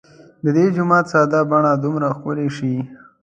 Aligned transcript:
د 0.43 0.45
دې 0.55 0.65
جومات 0.75 1.05
ساده 1.11 1.39
بڼه 1.49 1.71
دومره 1.83 2.07
ښکلې 2.15 2.47
شي. 2.57 2.73